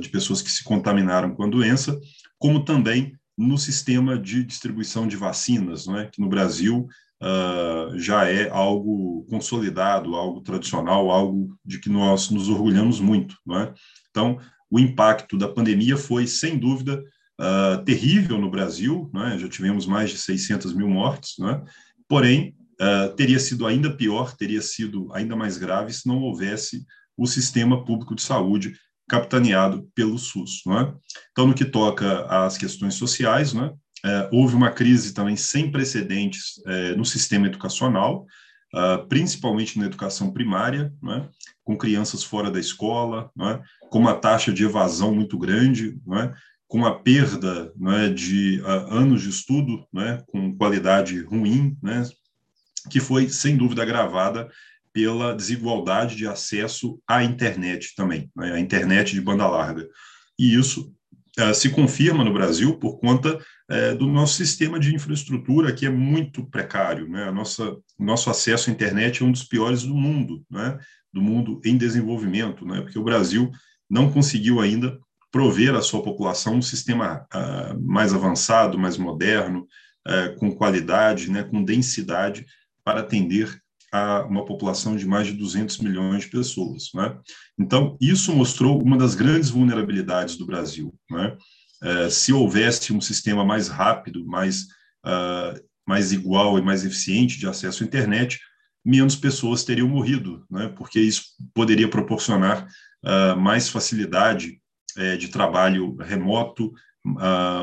[0.00, 1.98] de pessoas que se contaminaram com a doença,
[2.38, 6.86] como também no sistema de distribuição de vacinas, né, que no Brasil
[7.96, 13.36] já é algo consolidado, algo tradicional, algo de que nós nos orgulhamos muito.
[13.52, 13.72] É?
[14.10, 14.38] Então,
[14.70, 17.02] o impacto da pandemia foi, sem dúvida,
[17.40, 19.38] Uh, terrível no Brasil, né?
[19.38, 21.64] já tivemos mais de 600 mil mortes, né?
[22.06, 26.84] Porém, uh, teria sido ainda pior, teria sido ainda mais grave se não houvesse
[27.16, 28.74] o sistema público de saúde
[29.08, 30.60] capitaneado pelo SUS.
[30.66, 30.94] Não é?
[31.32, 33.68] Então, no que toca às questões sociais, não é?
[33.68, 33.74] Uh,
[34.32, 38.26] houve uma crise também sem precedentes uh, no sistema educacional,
[38.74, 41.28] uh, principalmente na educação primária, né,
[41.64, 43.60] com crianças fora da escola, né,
[43.90, 46.32] com uma taxa de evasão muito grande, né,
[46.66, 49.84] com a perda né, de uh, anos de estudo,
[50.26, 52.08] com qualidade ruim, né,
[52.88, 54.48] que foi, sem dúvida, agravada
[54.92, 59.86] pela desigualdade de acesso à internet também, a internet de banda larga.
[60.38, 60.92] E isso
[61.54, 66.44] se confirma no Brasil por conta uh, do nosso sistema de infraestrutura, que é muito
[66.44, 67.08] precário.
[67.08, 67.24] Né?
[67.24, 70.78] A nossa, nosso acesso à internet é um dos piores do mundo, né?
[71.12, 72.80] do mundo em desenvolvimento, né?
[72.80, 73.50] porque o Brasil
[73.88, 74.98] não conseguiu ainda
[75.30, 79.66] prover à sua população um sistema uh, mais avançado, mais moderno,
[80.38, 81.42] com qualidade, né?
[81.44, 82.46] com densidade,
[82.82, 83.60] para atender
[83.92, 86.90] a uma população de mais de 200 milhões de pessoas.
[86.94, 87.16] Né?
[87.58, 90.94] Então, isso mostrou uma das grandes vulnerabilidades do Brasil.
[91.10, 91.36] Né?
[91.82, 94.62] É, se houvesse um sistema mais rápido, mais,
[95.04, 98.38] uh, mais igual e mais eficiente de acesso à internet,
[98.84, 100.72] menos pessoas teriam morrido, né?
[100.76, 101.22] porque isso
[101.54, 102.66] poderia proporcionar
[103.04, 104.60] uh, mais facilidade
[104.98, 106.72] uh, de trabalho remoto,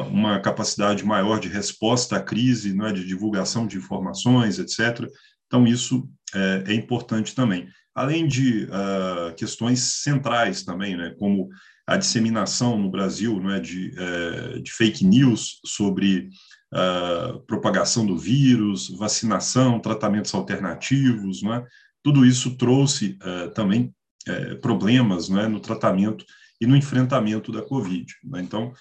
[0.10, 2.92] uma capacidade maior de resposta à crise, né?
[2.92, 5.08] de divulgação de informações, etc.
[5.48, 7.68] Então, isso é, é importante também.
[7.96, 11.50] Além de uh, questões centrais também, né, como
[11.88, 16.30] a disseminação no Brasil né, de, uh, de fake news sobre
[16.74, 21.66] uh, propagação do vírus, vacinação, tratamentos alternativos, né,
[22.04, 23.94] tudo isso trouxe uh, também
[24.62, 26.26] problemas né, no tratamento
[26.60, 28.14] e no enfrentamento da Covid.
[28.26, 28.42] Né?
[28.42, 28.74] Então,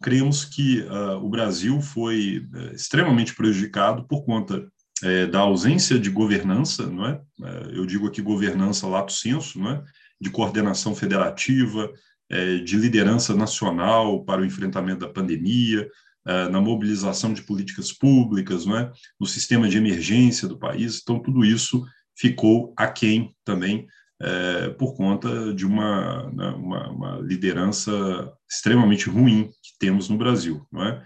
[0.00, 0.86] cremos que
[1.20, 4.64] o Brasil foi extremamente prejudicado por conta
[5.02, 7.20] é, da ausência de governança, não é?
[7.42, 7.78] é?
[7.78, 9.84] Eu digo aqui governança lato senso, não é?
[10.20, 11.90] De coordenação federativa,
[12.30, 15.88] é, de liderança nacional para o enfrentamento da pandemia,
[16.26, 18.92] é, na mobilização de políticas públicas, não é?
[19.18, 21.00] No sistema de emergência do país.
[21.02, 21.84] Então, tudo isso
[22.16, 23.86] ficou aquém também
[24.22, 30.64] é, por conta de uma, né, uma, uma, liderança extremamente ruim que temos no Brasil,
[30.70, 31.02] não é?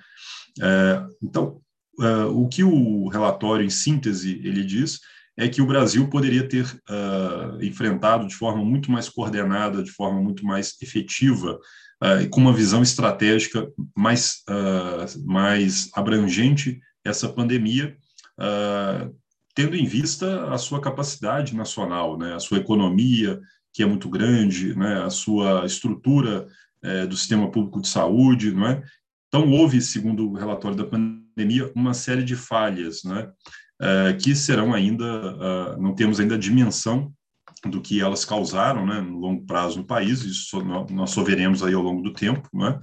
[0.60, 1.62] é então,
[1.98, 5.00] uh, o que o relatório, em síntese, ele diz
[5.38, 10.20] é que o Brasil poderia ter uh, enfrentado de forma muito mais coordenada, de forma
[10.22, 11.58] muito mais efetiva,
[12.02, 14.42] uh, com uma visão estratégica mais,
[15.26, 17.96] mais abrangente essa pandemia,
[19.54, 23.40] tendo em vista a sua capacidade nacional, né, a sua economia,
[23.72, 26.48] que é muito grande, né, a sua estrutura
[26.86, 28.80] eh, do sistema público de saúde, não é?
[29.26, 31.25] Então, houve, segundo o relatório da pandemia,
[31.74, 33.28] uma série de falhas, né,
[33.82, 37.12] uh, que serão ainda, uh, não temos ainda a dimensão
[37.64, 41.74] do que elas causaram, né, no longo prazo no país, isso nós só veremos aí
[41.74, 42.78] ao longo do tempo, né,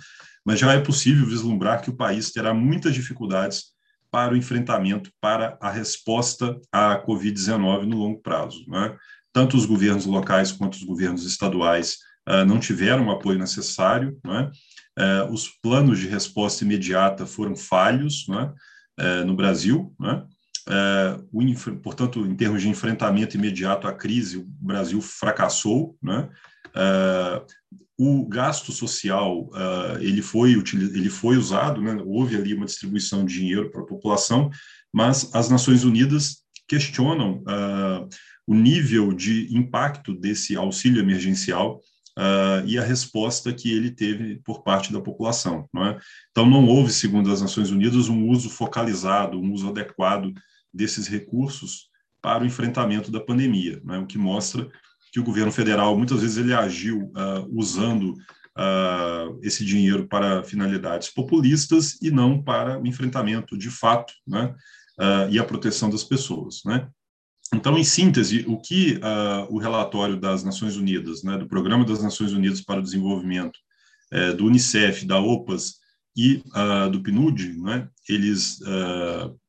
[0.45, 3.73] mas já é possível vislumbrar que o país terá muitas dificuldades
[4.13, 8.63] para o enfrentamento, para a resposta à Covid-19 no longo prazo.
[8.67, 8.95] Né?
[9.31, 11.97] Tanto os governos locais quanto os governos estaduais
[12.29, 14.51] uh, não tiveram o apoio necessário, né?
[14.97, 18.53] Uh, os planos de resposta imediata foram falhos né?
[18.99, 20.23] uh, no Brasil, né?
[21.31, 21.41] o,
[21.81, 26.29] portanto, em termos de enfrentamento imediato à crise, o Brasil fracassou, né?
[27.99, 29.49] o gasto social
[29.99, 32.01] ele foi ele foi usado, né?
[32.05, 34.49] houve ali uma distribuição de dinheiro para a população,
[34.93, 37.43] mas as Nações Unidas questionam
[38.47, 41.81] o nível de impacto desse auxílio emergencial
[42.17, 45.67] uh, e a resposta que ele teve por parte da população.
[45.73, 45.99] Não é?
[46.31, 50.33] Então, não houve, segundo as Nações Unidas, um uso focalizado, um uso adequado
[50.73, 51.89] desses recursos
[52.21, 53.97] para o enfrentamento da pandemia, é?
[53.97, 54.69] o que mostra
[55.11, 58.15] que o governo federal, muitas vezes, ele agiu uh, usando
[58.55, 64.53] Uh, esse dinheiro para finalidades populistas e não para o enfrentamento de fato né,
[64.99, 66.61] uh, e a proteção das pessoas.
[66.63, 66.87] Né?
[67.53, 72.01] Então, em síntese, o que uh, o relatório das Nações Unidas, né, do Programa das
[72.01, 73.59] Nações Unidas para o Desenvolvimento,
[74.11, 75.75] é, do Unicef, da OPAS
[76.15, 79.39] e uh, do PNUD, né, eles uh,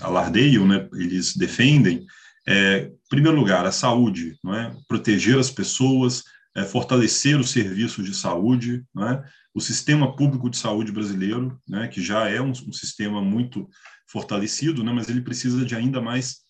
[0.00, 2.04] alardeiam, né, eles defendem,
[2.46, 4.74] é, em primeiro lugar, a saúde, não é?
[4.88, 6.24] proteger as pessoas,
[6.56, 9.22] é, fortalecer os serviços de saúde, não é?
[9.54, 13.68] o sistema público de saúde brasileiro, né, que já é um, um sistema muito
[14.10, 16.47] fortalecido, né, mas ele precisa de ainda mais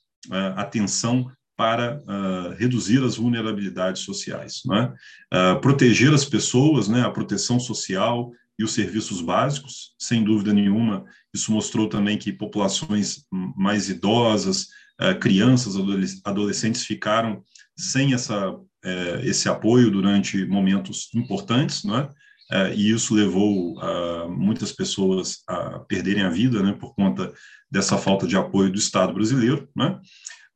[0.57, 4.95] atenção para uh, reduzir as vulnerabilidades sociais, né?
[5.35, 7.03] uh, proteger as pessoas, né?
[7.03, 11.05] A proteção social e os serviços básicos, sem dúvida nenhuma,
[11.35, 14.69] isso mostrou também que populações mais idosas,
[15.01, 15.75] uh, crianças,
[16.25, 17.43] adolescentes ficaram
[17.77, 22.09] sem essa eh, esse apoio durante momentos importantes, né?
[22.75, 23.77] E isso levou
[24.31, 26.73] muitas pessoas a perderem a vida, né?
[26.73, 27.33] Por conta
[27.71, 29.99] dessa falta de apoio do Estado brasileiro, né?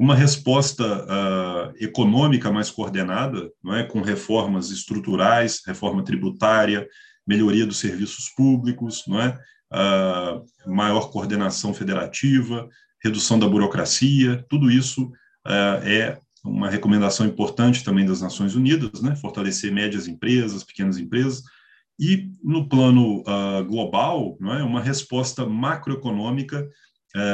[0.03, 6.89] uma resposta uh, econômica mais coordenada, não é, com reformas estruturais, reforma tributária,
[7.25, 9.39] melhoria dos serviços públicos, não é,
[9.73, 12.69] uh, maior coordenação federativa,
[13.01, 15.05] redução da burocracia, tudo isso
[15.47, 21.45] uh, é uma recomendação importante também das Nações Unidas, né, fortalecer médias empresas, pequenas empresas,
[22.03, 23.23] e no plano
[23.69, 26.69] global, não é, uma resposta macroeconômica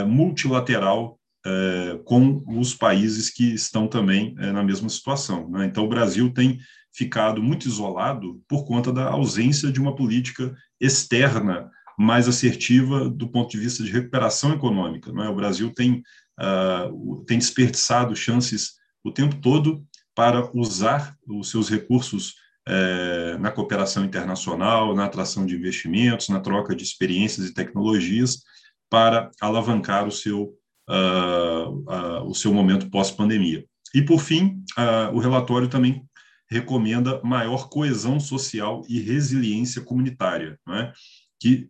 [0.07, 5.49] multilateral é, com os países que estão também é, na mesma situação.
[5.49, 5.67] Né?
[5.67, 6.59] Então, o Brasil tem
[6.95, 13.51] ficado muito isolado por conta da ausência de uma política externa mais assertiva do ponto
[13.51, 15.13] de vista de recuperação econômica.
[15.13, 15.29] Não é?
[15.29, 16.03] O Brasil tem,
[16.41, 18.73] uh, tem desperdiçado chances
[19.05, 22.35] o tempo todo para usar os seus recursos
[22.69, 28.43] é, na cooperação internacional, na atração de investimentos, na troca de experiências e tecnologias
[28.91, 30.55] para alavancar o seu
[30.89, 33.65] uh, uh, o seu momento pós-pandemia.
[33.95, 36.05] E, por fim, uh, o relatório também
[36.51, 40.93] recomenda maior coesão social e resiliência comunitária, é?
[41.39, 41.69] que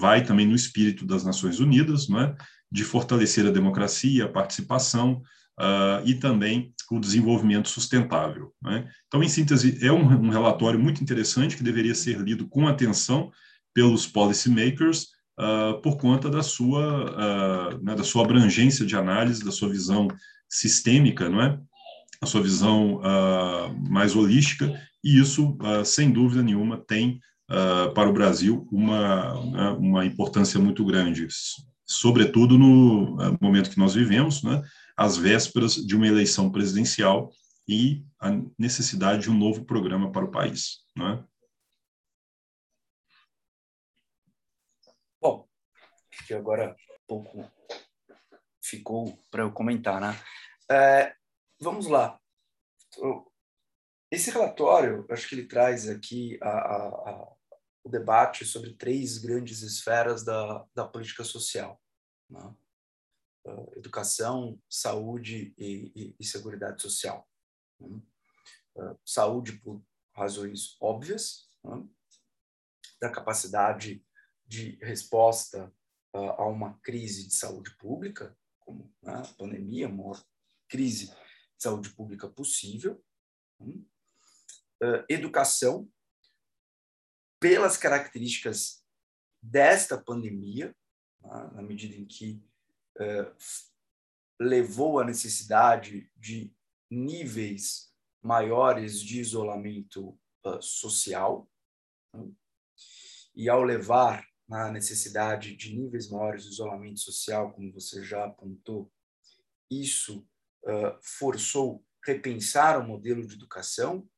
[0.00, 2.34] vai também no espírito das Nações Unidas, é?
[2.70, 5.22] de fortalecer a democracia, a participação
[6.04, 8.52] e também o desenvolvimento sustentável.
[8.66, 8.84] É?
[9.06, 13.30] Então, em síntese, é um, um relatório muito interessante que deveria ser lido com atenção
[13.74, 19.52] pelos policymakers, uh, por conta da sua, uh, né, da sua abrangência de análise, da
[19.52, 20.08] sua visão
[20.48, 21.58] sistêmica, não é?
[22.20, 27.20] a sua visão uh, mais holística, e isso, sem dúvida nenhuma, tem
[27.94, 31.28] para o Brasil uma, né, uma importância muito grande,
[31.86, 34.60] sobretudo no momento que nós vivemos, né,
[34.98, 37.30] às vésperas de uma eleição presidencial
[37.68, 40.84] e a necessidade de um novo programa para o país.
[40.96, 41.24] Né?
[46.28, 47.50] que agora pouco
[48.62, 50.14] ficou para eu comentar, né?
[50.70, 51.14] É,
[51.58, 52.20] vamos lá.
[54.10, 57.32] Esse relatório, acho que ele traz aqui a, a, a,
[57.82, 61.80] o debate sobre três grandes esferas da, da política social:
[62.28, 62.54] né?
[63.48, 67.28] Uh, educação, saúde e, e, e seguridade social.
[67.80, 68.00] Né?
[68.76, 69.82] Uh, saúde por
[70.14, 71.86] razões óbvias, né?
[73.00, 74.04] da capacidade
[74.46, 75.72] de resposta
[76.12, 80.24] a uma crise de saúde pública, como né, a pandemia, a maior
[80.68, 83.02] crise de saúde pública possível.
[83.60, 85.88] Uh, educação,
[87.38, 88.84] pelas características
[89.40, 90.74] desta pandemia,
[91.20, 92.42] né, na medida em que
[93.00, 93.34] uh,
[94.40, 96.52] levou à necessidade de
[96.90, 101.50] níveis maiores de isolamento uh, social,
[102.14, 102.30] né,
[103.34, 108.90] e ao levar na necessidade de níveis maiores de isolamento social, como você já apontou,
[109.70, 110.26] isso
[110.64, 114.08] uh, forçou repensar o modelo de educação,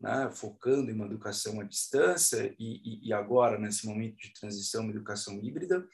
[0.00, 4.82] né, focando em uma educação à distância e, e, e, agora, nesse momento de transição,
[4.82, 5.86] uma educação híbrida,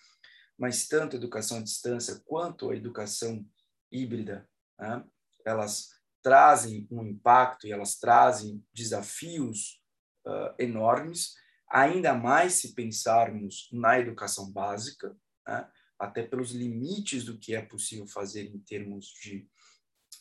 [0.58, 3.44] mas tanto a educação à distância quanto a educação
[3.90, 5.04] híbrida, né,
[5.44, 5.88] elas
[6.22, 9.80] trazem um impacto e elas trazem desafios
[10.26, 11.34] uh, enormes,
[11.70, 15.16] ainda mais se pensarmos na educação básica,
[15.46, 15.68] né?
[15.98, 19.48] até pelos limites do que é possível fazer em termos de,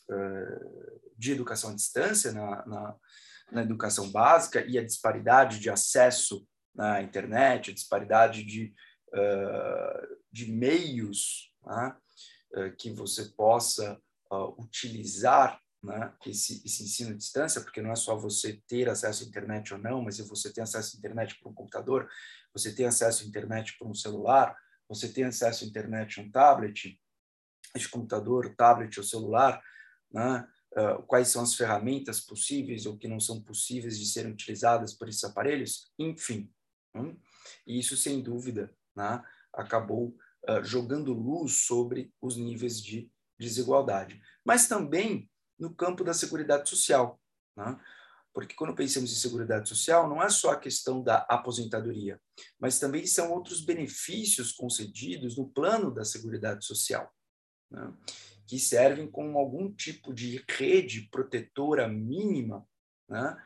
[0.08, 2.96] uh, de educação à distância na, na,
[3.50, 8.72] na, educação básica e a disparidade de acesso na internet, a disparidade de,
[9.16, 11.96] uh, de meios né?
[12.54, 14.00] uh, que você possa
[14.58, 19.26] utilizar né, esse, esse ensino à distância, porque não é só você ter acesso à
[19.26, 22.08] internet ou não, mas é você ter acesso à internet por um computador,
[22.52, 24.56] você tem acesso à internet por um celular,
[24.88, 27.00] você tem acesso à internet um tablet,
[27.76, 29.62] de computador, tablet ou celular,
[30.10, 34.94] né, uh, quais são as ferramentas possíveis ou que não são possíveis de serem utilizadas
[34.94, 36.50] por esses aparelhos, enfim.
[36.94, 37.16] Hum?
[37.66, 40.16] E isso, sem dúvida, né, acabou
[40.48, 44.20] uh, jogando luz sobre os níveis de desigualdade.
[44.44, 47.20] Mas também no campo da seguridade social.
[47.56, 47.78] Né?
[48.32, 52.20] Porque quando pensamos em seguridade social, não é só a questão da aposentadoria,
[52.58, 57.10] mas também são outros benefícios concedidos no plano da seguridade social,
[57.70, 57.92] né?
[58.46, 62.66] que servem como algum tipo de rede protetora mínima
[63.08, 63.36] né?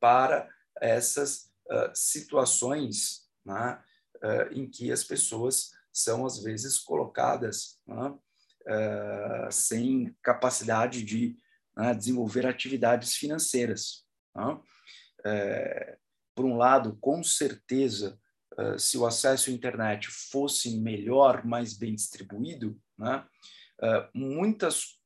[0.00, 0.48] para
[0.80, 3.82] essas uh, situações né?
[4.22, 8.18] Uh, em que as pessoas são, às vezes, colocadas uh,
[9.50, 11.36] sem capacidade de
[11.76, 14.04] né, desenvolver atividades financeiras.
[15.24, 15.96] É,
[16.34, 18.18] por um lado, com certeza,
[18.56, 24.98] uh, se o acesso à internet fosse melhor, mais bem distribuído, uh, muitas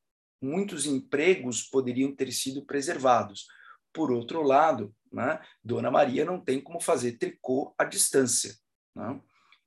[0.43, 3.47] muitos empregos poderiam ter sido preservados.
[3.93, 8.57] Por outro lado, né, Dona Maria não tem como fazer tricô à distância.
[8.95, 9.21] Né?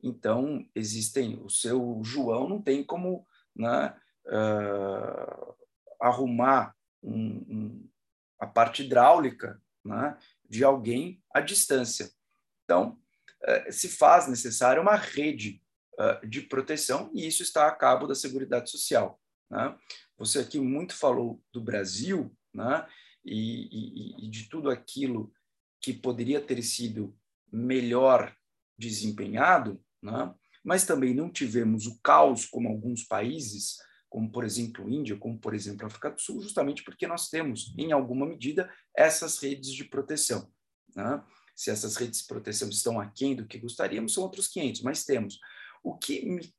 [0.04, 3.96] Então, existem, o seu João não tem como né,
[4.28, 5.56] uh,
[6.00, 7.90] arrumar um, um,
[8.40, 10.18] a parte hidráulica né,
[10.48, 12.12] de alguém à distância.
[12.64, 13.00] Então,
[13.42, 15.62] uh, se faz necessária uma rede
[16.00, 19.20] uh, de proteção e isso está a cabo da Seguridade Social.
[19.50, 19.76] Né?
[20.18, 22.88] Você aqui muito falou do Brasil né,
[23.24, 25.34] e, e, e de tudo aquilo
[25.82, 27.16] que poderia ter sido
[27.52, 28.36] melhor
[28.78, 30.34] desempenhado, né?
[30.64, 33.78] mas também não tivemos o caos como alguns países,
[34.10, 37.92] como por exemplo Índia, como por exemplo África do Sul, justamente porque nós temos, em
[37.92, 40.52] alguma medida, essas redes de proteção.
[40.96, 41.24] Né?
[41.56, 45.40] Se essas redes de proteção estão aquém do que gostaríamos, são outros 500, mas temos.
[45.84, 46.54] O que me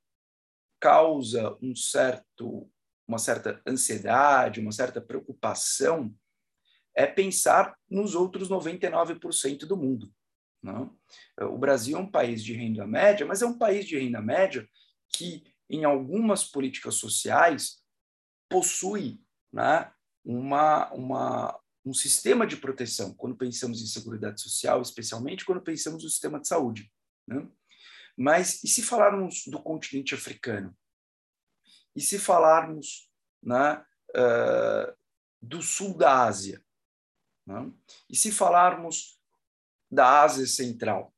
[0.79, 2.71] causa um certo,
[3.09, 6.15] uma certa ansiedade, uma certa preocupação,
[6.95, 10.11] é pensar nos outros 99% do mundo.
[10.63, 10.97] Não?
[11.41, 14.69] O Brasil é um país de renda média, mas é um país de renda média
[15.15, 17.83] que, em algumas políticas sociais,
[18.49, 19.21] possui
[19.53, 19.93] né,
[20.25, 26.11] uma, uma, um sistema de proteção, quando pensamos em segurança social, especialmente quando pensamos no
[26.11, 26.93] sistema de saúde.
[27.27, 27.49] Né?
[28.17, 30.77] Mas e se falarmos do continente africano?
[31.95, 33.11] E se falarmos
[33.43, 34.97] né, uh,
[35.41, 36.65] do sul da Ásia?
[37.47, 37.71] Né?
[38.09, 39.21] E se falarmos
[39.91, 41.15] da Ásia Central?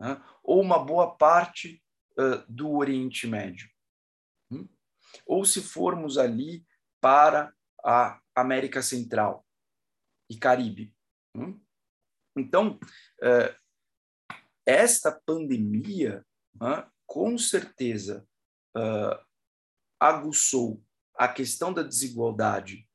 [0.00, 0.22] Né?
[0.42, 1.82] Ou uma boa parte
[2.18, 3.68] uh, do Oriente Médio?
[4.50, 4.68] Hum?
[5.26, 6.64] Ou se formos ali
[7.00, 7.54] para
[7.84, 9.46] a América Central
[10.30, 10.94] e Caribe?
[11.34, 11.60] Hum?
[12.36, 12.78] Então,
[13.22, 14.36] uh,
[14.66, 16.24] esta pandemia,
[16.56, 18.26] uh, com certeza,
[19.98, 20.84] aguçou
[21.16, 22.86] a questão da desigualdade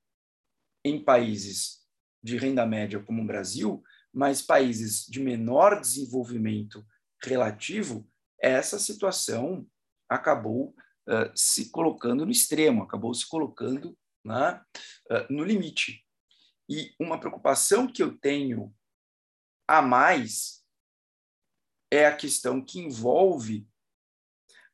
[0.86, 1.88] em países
[2.24, 3.84] de renda média como o Brasil,
[4.14, 6.86] mas países de menor desenvolvimento
[7.24, 8.08] relativo,
[8.40, 9.68] essa situação
[10.10, 10.76] acabou
[11.08, 14.62] uh, se colocando no extremo, acabou se colocando né,
[15.10, 16.06] uh, no limite.
[16.70, 18.74] E uma preocupação que eu tenho
[19.68, 20.62] a mais
[21.92, 23.68] é a questão que envolve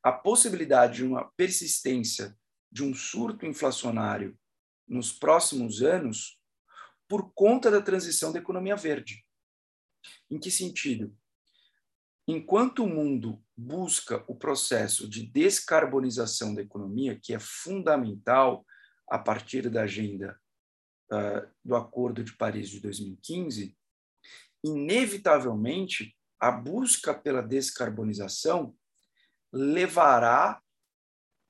[0.02, 2.36] a possibilidade de uma persistência
[2.70, 4.38] de um surto inflacionário
[4.86, 6.40] nos próximos anos
[7.08, 9.24] por conta da transição da economia verde.
[10.30, 11.16] Em que sentido?
[12.26, 18.66] Enquanto o mundo busca o processo de descarbonização da economia, que é fundamental
[19.08, 20.38] a partir da agenda
[21.10, 23.74] uh, do Acordo de Paris de 2015,
[24.62, 28.76] inevitavelmente a busca pela descarbonização
[29.52, 30.62] levará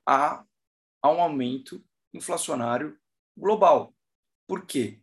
[0.07, 0.45] a,
[1.03, 1.85] a um aumento
[2.15, 2.99] inflacionário
[3.37, 3.95] global.
[4.47, 5.03] Por quê?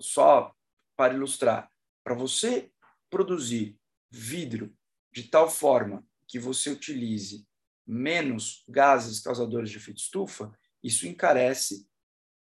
[0.00, 0.54] Só
[0.96, 1.70] para ilustrar,
[2.04, 2.70] para você
[3.10, 3.80] produzir
[4.10, 4.76] vidro
[5.10, 7.46] de tal forma que você utilize
[7.86, 10.52] menos gases causadores de efeito estufa,
[10.82, 11.88] isso encarece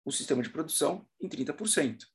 [0.04, 2.06] o sistema de produção em 30%.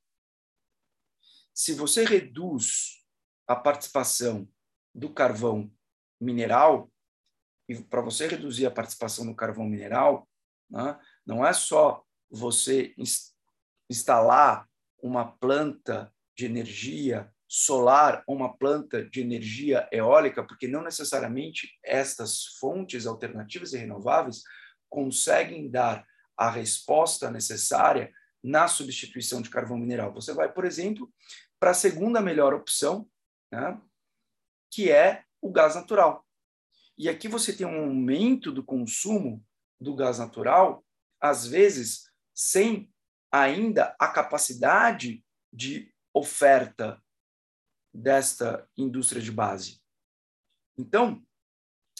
[1.53, 3.03] Se você reduz
[3.47, 4.47] a participação
[4.93, 5.71] do carvão
[6.19, 6.91] mineral,
[7.69, 10.27] e para você reduzir a participação do carvão mineral,
[10.69, 12.93] né, não é só você
[13.89, 14.69] instalar
[15.01, 22.45] uma planta de energia solar ou uma planta de energia eólica, porque não necessariamente estas
[22.59, 24.43] fontes alternativas e renováveis
[24.89, 28.11] conseguem dar a resposta necessária
[28.43, 30.13] na substituição de carvão mineral.
[30.13, 31.11] Você vai, por exemplo,
[31.59, 33.09] para a segunda melhor opção,
[33.51, 33.79] né,
[34.71, 36.25] que é o gás natural.
[36.97, 39.43] E aqui você tem um aumento do consumo
[39.79, 40.83] do gás natural,
[41.19, 42.91] às vezes sem
[43.31, 47.01] ainda a capacidade de oferta
[47.97, 49.81] desta indústria de base.
[50.77, 51.23] Então,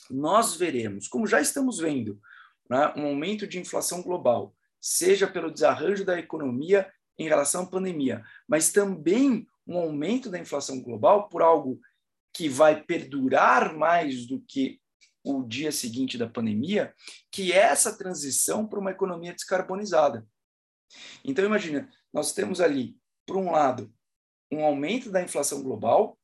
[0.09, 2.21] nós veremos, como já estamos vendo,
[2.69, 8.23] né, um aumento de inflação global, seja pelo desarranjo da economia em relação à pandemia,
[8.47, 11.81] mas também um aumento da inflação global por algo
[12.31, 14.79] que vai perdurar mais do que
[15.23, 16.93] o dia seguinte da pandemia,
[17.31, 20.25] que é essa transição para uma economia descarbonizada.
[21.25, 22.95] Então, imagina, nós temos ali,
[23.25, 23.91] por um lado,
[24.51, 26.17] um aumento da inflação global,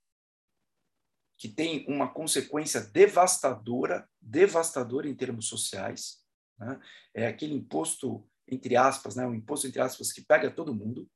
[1.38, 6.24] que tem uma consequência devastadora, devastadora em termos sociais.
[6.58, 6.80] Né?
[7.14, 9.26] É aquele imposto, entre aspas, né?
[9.26, 11.10] um imposto, entre aspas, que pega todo mundo.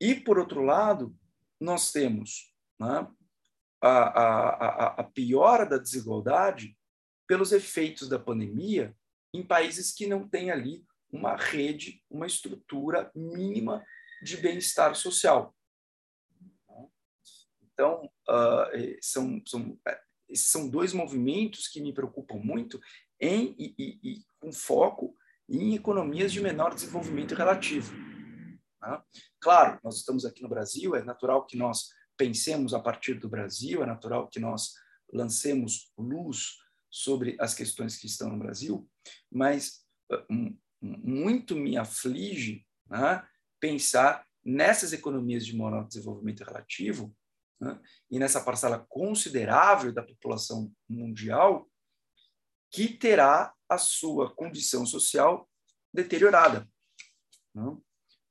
[0.00, 1.14] E, por outro lado,
[1.60, 3.06] nós temos né?
[3.80, 6.76] a, a, a, a piora da desigualdade
[7.28, 8.96] pelos efeitos da pandemia
[9.32, 13.84] em países que não têm ali uma rede, uma estrutura mínima
[14.22, 15.54] de bem-estar social.
[17.62, 19.78] Então, uh, são, são,
[20.28, 22.80] esses são dois movimentos que me preocupam muito
[23.18, 25.16] em, e, e, e com foco
[25.48, 27.92] em economias de menor desenvolvimento relativo.
[28.80, 29.04] Tá?
[29.40, 33.82] Claro, nós estamos aqui no Brasil, é natural que nós pensemos a partir do Brasil,
[33.82, 34.74] é natural que nós
[35.12, 36.58] lancemos luz
[36.90, 38.88] sobre as questões que estão no Brasil,
[39.30, 43.26] mas uh, muito me aflige né,
[43.60, 47.14] pensar nessas economias de menor desenvolvimento relativo
[47.60, 47.78] né,
[48.10, 51.70] e nessa parcela considerável da população mundial
[52.70, 55.48] que terá a sua condição social
[55.92, 56.68] deteriorada
[57.54, 57.76] né,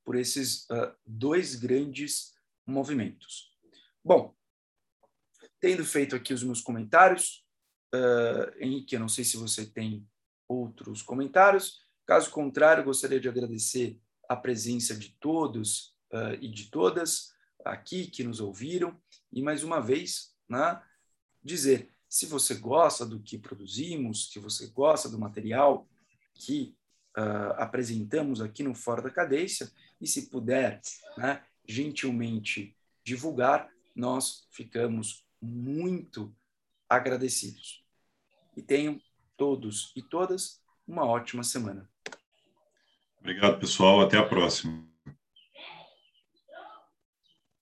[0.03, 2.33] por esses uh, dois grandes
[2.65, 3.55] movimentos.
[4.03, 4.35] Bom,
[5.59, 7.45] tendo feito aqui os meus comentários,
[7.93, 10.07] uh, Henrique, eu não sei se você tem
[10.47, 11.79] outros comentários.
[12.07, 13.99] Caso contrário, gostaria de agradecer
[14.29, 17.33] a presença de todos uh, e de todas
[17.65, 18.95] aqui que nos ouviram
[19.33, 20.81] e mais uma vez, né,
[21.43, 25.87] dizer se você gosta do que produzimos, que você gosta do material
[26.33, 26.75] que
[27.17, 30.79] uh, apresentamos aqui no Fora da Cadência e se puder,
[31.17, 36.35] né, gentilmente divulgar, nós ficamos muito
[36.87, 37.83] agradecidos.
[38.55, 38.99] E tenham
[39.37, 41.87] todos e todas uma ótima semana.
[43.21, 44.01] Obrigado, pessoal.
[44.01, 44.88] Até a próxima.